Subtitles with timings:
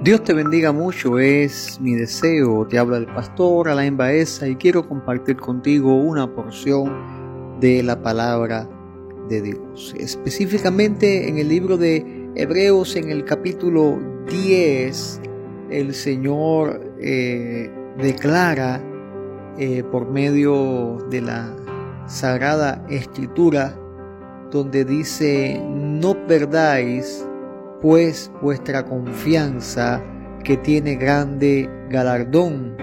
[0.00, 2.64] Dios te bendiga mucho, es mi deseo.
[2.68, 8.70] Te habla el pastor Alain Baeza y quiero compartir contigo una porción de la palabra
[9.28, 9.96] de Dios.
[9.98, 13.98] Específicamente en el libro de Hebreos, en el capítulo
[14.30, 15.20] 10,
[15.70, 17.68] el Señor eh,
[18.00, 18.80] declara
[19.58, 21.56] eh, por medio de la
[22.06, 23.76] Sagrada Escritura,
[24.52, 27.27] donde dice, no perdáis
[27.80, 30.02] pues vuestra confianza
[30.44, 32.76] que tiene grande galardón,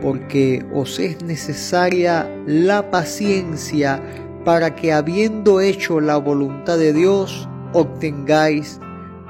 [0.00, 4.02] porque os es necesaria la paciencia
[4.44, 8.80] para que habiendo hecho la voluntad de Dios, obtengáis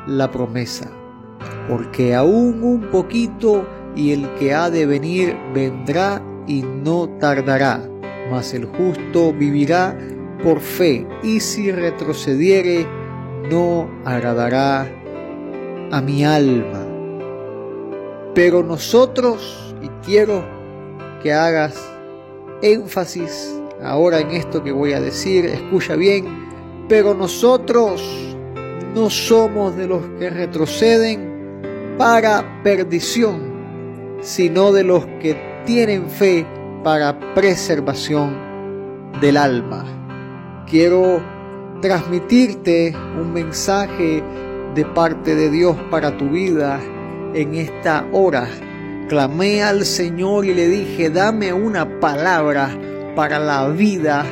[0.06, 0.90] la promesa.
[1.68, 3.66] Porque aún un poquito
[3.96, 7.80] y el que ha de venir vendrá y no tardará,
[8.30, 9.96] mas el justo vivirá
[10.42, 12.86] por fe, y si retrocediere,
[13.50, 14.99] no agradará
[15.90, 16.86] a mi alma.
[18.34, 20.44] Pero nosotros, y quiero
[21.22, 21.76] que hagas
[22.62, 26.48] énfasis ahora en esto que voy a decir, escucha bien,
[26.88, 28.02] pero nosotros
[28.94, 36.46] no somos de los que retroceden para perdición, sino de los que tienen fe
[36.82, 38.36] para preservación
[39.20, 39.84] del alma.
[40.68, 41.20] Quiero
[41.80, 44.22] transmitirte un mensaje
[44.74, 46.80] de parte de Dios para tu vida
[47.34, 48.48] en esta hora.
[49.08, 52.70] Clamé al Señor y le dije, dame una palabra
[53.16, 54.24] para la vida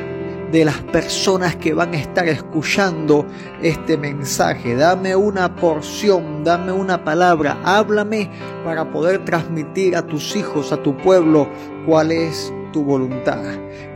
[0.53, 3.27] de las personas que van a estar escuchando
[3.61, 4.77] este mensaje.
[4.77, 8.31] Dame una porción, dame una palabra, háblame
[8.65, 11.49] para poder transmitir a tus hijos, a tu pueblo,
[11.87, 13.43] cuál es tu voluntad.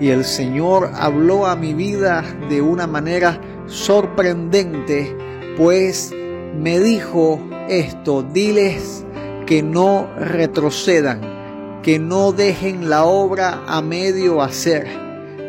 [0.01, 5.17] Y el Señor habló a mi vida de una manera sorprendente,
[5.57, 6.13] pues
[6.55, 9.05] me dijo esto, diles
[9.47, 14.87] que no retrocedan, que no dejen la obra a medio hacer,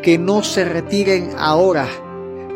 [0.02, 1.88] que no se retiren ahora.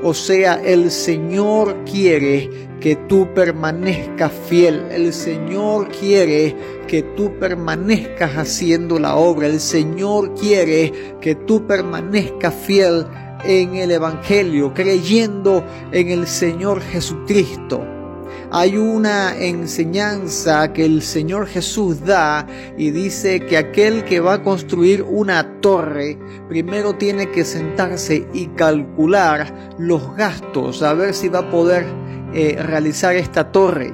[0.04, 2.50] O sea, el Señor quiere
[2.80, 4.86] que tú permanezcas fiel.
[4.92, 6.56] El Señor quiere
[6.88, 9.48] que tú permanezcas haciendo la obra.
[9.48, 13.06] El Señor quiere que tú permanezcas fiel
[13.44, 17.97] en el Evangelio, creyendo en el Señor Jesucristo
[18.52, 22.48] hay una enseñanza que el Señor Jesús da
[22.78, 28.48] y dice que aquel que va a construir una torre primero tiene que sentarse y
[28.48, 31.86] calcular los gastos, a ver si va a poder
[32.34, 33.94] eh, realizar esta torre.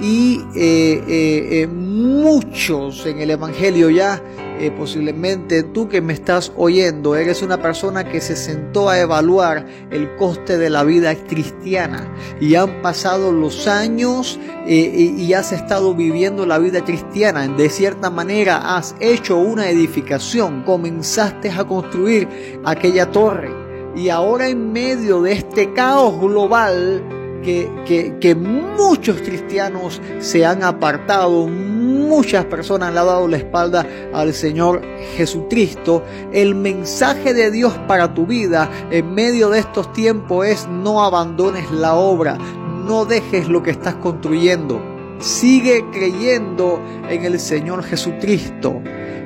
[0.00, 1.66] Y eh, eh,
[2.00, 4.22] muchos en el Evangelio ya
[4.60, 9.66] eh, posiblemente tú que me estás oyendo eres una persona que se sentó a evaluar
[9.90, 15.94] el coste de la vida cristiana y han pasado los años eh, y has estado
[15.94, 17.48] viviendo la vida cristiana.
[17.48, 22.28] De cierta manera has hecho una edificación, comenzaste a construir
[22.64, 23.50] aquella torre
[23.96, 27.02] y ahora en medio de este caos global,
[27.42, 34.82] que, muchos cristianos se han apartado, muchas personas han dado la espalda al Señor
[35.16, 36.02] Jesucristo.
[36.32, 41.70] El mensaje de Dios para tu vida en medio de estos tiempos es no abandones
[41.70, 42.38] la obra,
[42.86, 44.80] no dejes lo que estás construyendo.
[45.18, 48.80] Sigue creyendo en el Señor Jesucristo.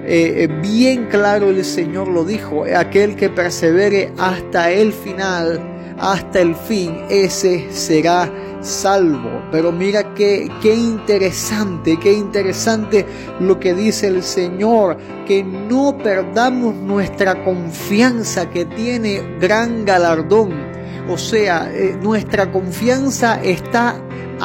[0.06, 6.40] Eh, eh, bien claro el Señor lo dijo, aquel que persevere hasta el final, hasta
[6.40, 9.42] el fin, ese será salvo.
[9.50, 13.06] Pero mira qué, qué interesante, qué interesante
[13.40, 14.96] lo que dice el Señor,
[15.26, 20.52] que no perdamos nuestra confianza que tiene gran galardón.
[21.08, 24.00] O sea, eh, nuestra confianza está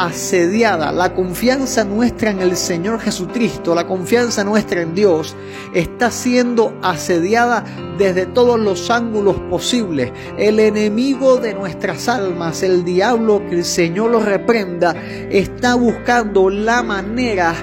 [0.06, 0.92] asediada.
[0.92, 5.36] La confianza nuestra en el Señor Jesucristo, la confianza nuestra en Dios,
[5.74, 7.66] está siendo asediada
[7.98, 10.12] desde todos los ángulos posibles.
[10.38, 14.96] El enemigo de nuestras almas, el diablo, que el Señor lo reprenda,
[15.30, 17.54] está buscando la manera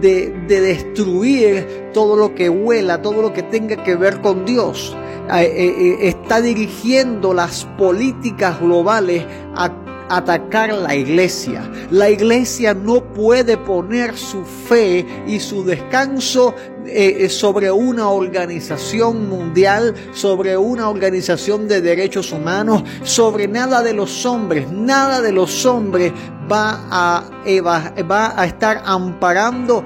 [0.00, 4.94] de, de, destruir todo lo que huela, todo lo que tenga que ver con Dios.
[5.34, 9.24] Eh, eh, eh, está dirigiendo las políticas globales
[9.56, 9.72] a
[10.08, 11.70] atacar la iglesia.
[11.90, 16.54] La iglesia no puede poner su fe y su descanso
[16.86, 24.24] eh, sobre una organización mundial, sobre una organización de derechos humanos, sobre nada de los
[24.24, 24.70] hombres.
[24.70, 26.12] Nada de los hombres
[26.50, 27.24] va a,
[28.08, 29.84] va a estar amparando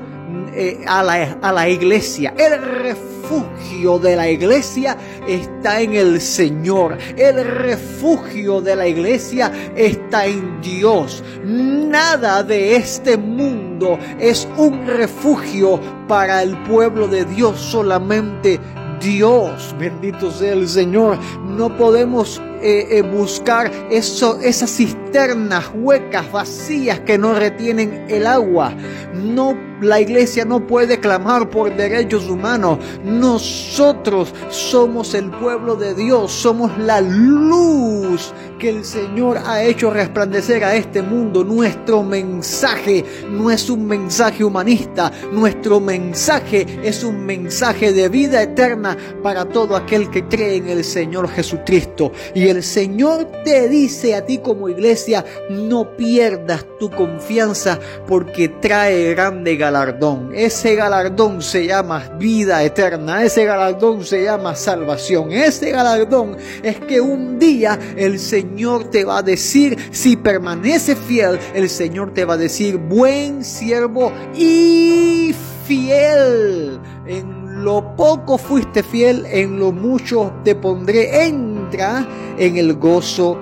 [0.54, 2.34] eh, a, la, a la iglesia.
[2.36, 6.98] El refugio de la iglesia está en el Señor.
[7.16, 11.22] El refugio de la iglesia está en Dios.
[11.44, 18.60] Nada de este mundo es un refugio para el pueblo de Dios solamente.
[19.00, 21.18] Dios, bendito sea el Señor.
[21.46, 28.74] No podemos eh, eh, buscar eso, esas cisternas huecas, vacías que no retienen el agua.
[29.14, 32.78] No la iglesia no puede clamar por derechos humanos.
[33.04, 40.64] Nosotros somos el pueblo de Dios, somos la luz que el Señor ha hecho resplandecer
[40.64, 41.44] a este mundo.
[41.44, 48.96] Nuestro mensaje no es un mensaje humanista, nuestro mensaje es un mensaje de vida eterna
[49.22, 52.12] para todo aquel que cree en el Señor Jesucristo.
[52.34, 59.14] Y el Señor te dice a ti como iglesia, no pierdas tu confianza porque trae
[59.14, 60.32] grande galardón.
[60.34, 67.00] Ese galardón se llama vida eterna, ese galardón se llama salvación, ese galardón es que
[67.00, 72.34] un día el Señor te va a decir, si permanece fiel, el Señor te va
[72.34, 75.34] a decir, buen siervo y
[75.66, 76.80] fiel.
[77.06, 81.26] En lo poco fuiste fiel, en lo mucho te pondré.
[81.26, 82.06] Entra
[82.40, 83.38] en el gozo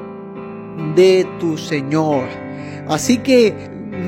[0.94, 2.24] de tu Señor.
[2.88, 3.54] Así que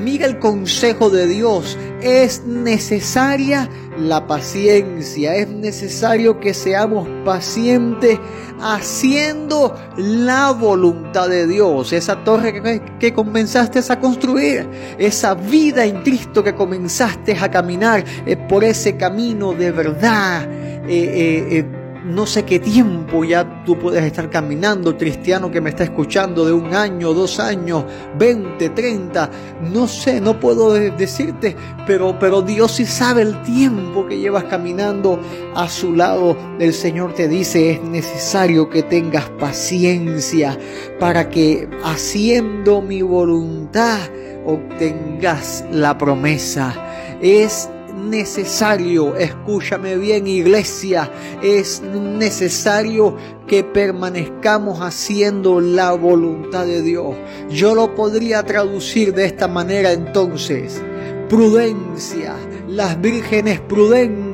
[0.03, 1.77] mira el consejo de Dios.
[2.01, 5.35] Es necesaria la paciencia.
[5.35, 8.19] Es necesario que seamos pacientes
[8.59, 11.93] haciendo la voluntad de Dios.
[11.93, 14.67] Esa torre que, comenzaste a construir.
[14.97, 20.49] Esa vida en Cristo que comenzaste a caminar eh, por ese camino de verdad.
[20.87, 25.83] Eh, eh, no sé qué tiempo ya tú puedes estar caminando, cristiano que me está
[25.83, 27.85] escuchando de un año, dos años,
[28.17, 29.31] 20, 30,
[29.73, 31.55] no sé, no puedo decirte,
[31.85, 35.19] pero, pero Dios sí sabe el tiempo que llevas caminando
[35.55, 36.35] a su lado.
[36.59, 40.57] El Señor te dice, es necesario que tengas paciencia
[40.99, 43.99] para que haciendo mi voluntad
[44.45, 46.73] obtengas la promesa.
[47.21, 51.11] Es necesario, escúchame bien iglesia,
[51.41, 53.15] es necesario
[53.47, 57.15] que permanezcamos haciendo la voluntad de Dios.
[57.49, 60.81] Yo lo podría traducir de esta manera entonces.
[61.29, 62.35] Prudencia,
[62.67, 64.30] las vírgenes prudentes,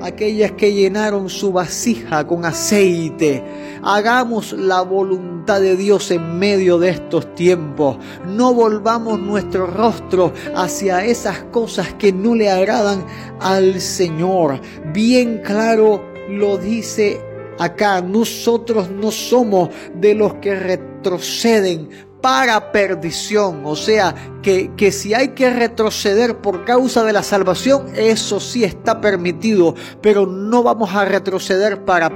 [0.00, 3.42] aquellas que llenaron su vasija con aceite.
[3.82, 7.98] Hagamos la voluntad de Dios en medio de estos tiempos.
[8.26, 13.04] No volvamos nuestro rostro hacia esas cosas que no le agradan
[13.40, 14.60] al Señor.
[14.92, 17.20] Bien claro lo dice
[17.58, 18.00] acá.
[18.00, 21.88] Nosotros no somos de los que retroceden
[22.22, 23.62] para perdición.
[23.64, 28.64] O sea, que, que si hay que retroceder por causa de la salvación, eso sí
[28.64, 32.12] está permitido, pero no vamos a retroceder para,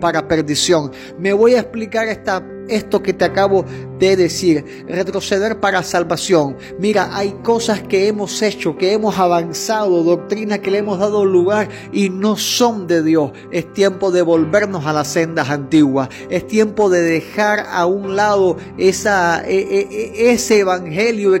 [0.00, 0.90] para perdición.
[1.18, 3.64] Me voy a explicar esta esto que te acabo
[3.98, 6.56] de decir, retroceder para salvación.
[6.78, 11.68] Mira, hay cosas que hemos hecho, que hemos avanzado, doctrina que le hemos dado lugar
[11.92, 13.32] y no son de Dios.
[13.50, 16.08] Es tiempo de volvernos a las sendas antiguas.
[16.28, 21.34] Es tiempo de dejar a un lado esa, e, e, e, ese evangelio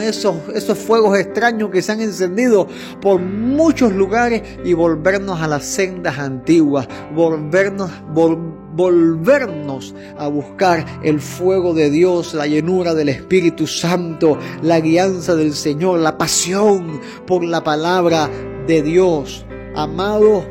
[0.00, 2.66] esos, esos fuegos extraños que se han encendido
[3.00, 6.88] por muchos lugares y volvernos a las sendas antiguas.
[7.14, 15.34] Volvernos, volvernos a buscar el fuego de Dios, la llenura del Espíritu Santo, la guianza
[15.34, 18.28] del Señor, la pasión por la palabra
[18.66, 19.46] de Dios.
[19.74, 20.44] Amado,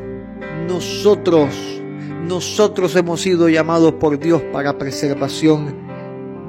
[0.66, 1.54] nosotros,
[2.26, 5.89] nosotros hemos sido llamados por Dios para preservación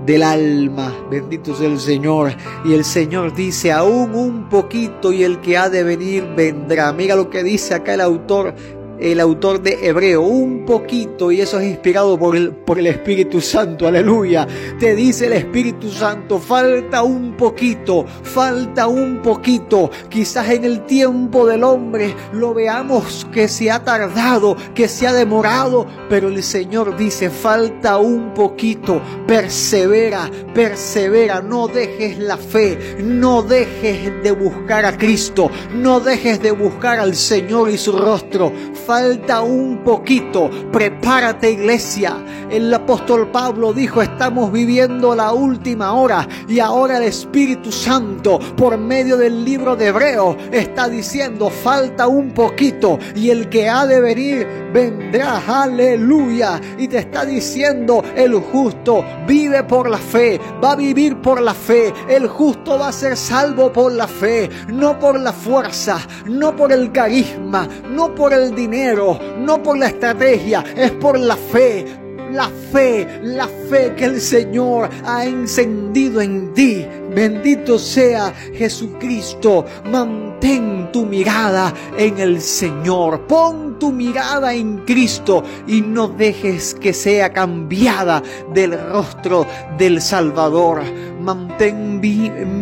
[0.06, 0.94] del alma.
[1.10, 2.34] Bendito sea el Señor.
[2.66, 6.92] Y el Señor dice, aún un poquito y el que ha de venir vendrá.
[6.94, 8.54] Mira lo que dice acá el autor
[9.02, 13.42] el autor de Hebreo, un poquito, y eso es inspirado por el, por el Espíritu
[13.42, 14.48] Santo, aleluya.
[14.80, 19.90] Te dice el Espíritu Santo, falta un poquito, falta un poquito.
[20.08, 25.14] Quizás en el tiempo del hombre lo veamos que se ha tardado, que se ha
[25.14, 33.42] demorado, pero el Señor dice, falta un poquito, persevera, persevera, no dejes la fe, no
[33.42, 38.54] dejes de buscar a Cristo, no dejes de buscar al Señor y su rostro
[38.92, 40.50] falta un poquito.
[40.70, 42.18] Prepárate iglesia.
[42.50, 48.78] El apóstol Pablo dijo, estamos viviendo la última hora y ahora el Espíritu Santo por
[48.78, 54.02] medio del libro de Hebreo está diciendo, falta un poquito y el que ha de
[54.02, 55.42] venir vendrá.
[55.48, 56.60] Aleluya.
[56.78, 61.54] Y te está diciendo, el justo vive por la fe, va a vivir por la
[61.54, 61.94] fe.
[62.10, 66.74] El justo va a ser salvo por la fe, no por la fuerza, no por
[66.74, 71.86] el carisma, no por el no por la estrategia, es por la fe.
[72.32, 76.88] la fe, la fe que el Señor ha encendido en ti.
[77.14, 79.66] Bendito sea Jesucristo.
[79.92, 83.28] Mantén tu mirada en el Señor.
[83.28, 88.24] Pon tu mirada en Cristo y no dejes que sea cambiada
[88.54, 89.46] del rostro
[89.78, 90.84] del Salvador.
[91.22, 92.00] Mantén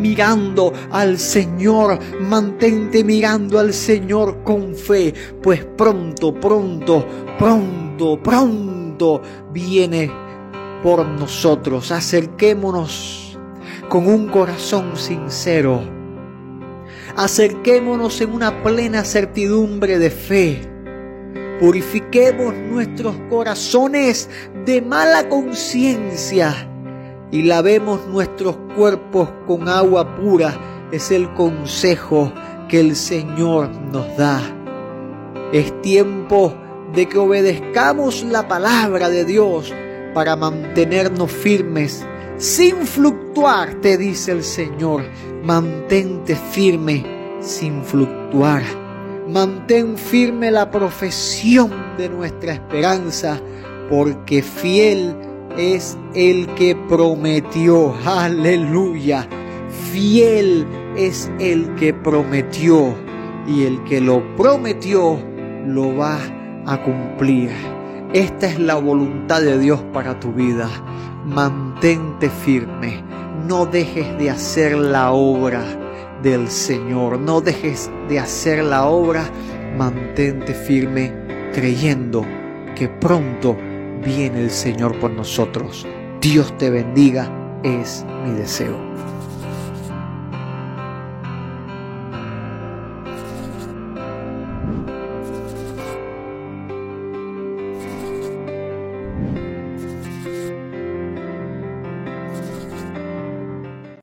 [0.01, 1.99] mirando al Señor.
[2.19, 7.05] Mantente mirando al Señor con fe, pues pronto, pronto,
[7.37, 10.11] pronto, pronto viene
[10.83, 11.91] por nosotros.
[11.91, 13.37] Acerquémonos
[13.89, 15.81] con un corazón sincero.
[17.15, 20.61] Acerquémonos en una plena certidumbre de fe.
[21.59, 24.29] Purifiquemos nuestros corazones
[24.65, 26.69] de mala conciencia
[27.31, 30.87] y lavemos nuestros cuerpos con agua pura.
[30.91, 32.31] Es el consejo
[32.67, 34.41] que el Señor nos da.
[35.51, 36.53] Es tiempo
[36.93, 39.73] de que obedezcamos la palabra de Dios
[40.13, 42.05] para mantenernos firmes
[42.39, 45.03] sin fluctuar, te dice el Señor.
[45.43, 48.63] Mantente firme sin fluctuar.
[49.27, 53.41] Mantén firme la profesión de nuestra esperanza,
[53.89, 55.13] porque fiel
[55.59, 57.93] es el que prometió.
[58.05, 59.27] Aleluya.
[59.91, 62.95] Fiel es el que prometió
[63.45, 65.19] y el que lo prometió
[65.65, 66.17] lo va
[66.65, 67.51] a cumplir.
[68.13, 70.69] Esta es la voluntad de Dios para tu vida.
[71.25, 73.03] Mantente firme.
[73.45, 75.63] No dejes de hacer la obra
[76.23, 77.19] del Señor.
[77.19, 79.29] No dejes de hacer la obra.
[79.77, 81.13] Mantente firme
[81.53, 82.25] creyendo
[82.75, 83.57] que pronto
[84.03, 85.85] viene el Señor por nosotros.
[86.21, 87.31] Dios te bendiga
[87.63, 88.77] es mi deseo.